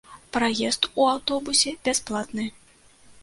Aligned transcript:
Праезд 0.37 0.87
у 1.03 1.05
аўтобусе 1.11 1.73
бясплатны. 1.87 2.47